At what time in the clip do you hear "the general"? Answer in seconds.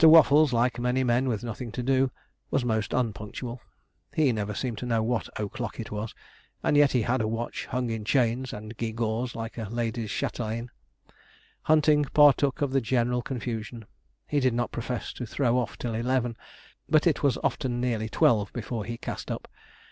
12.71-13.21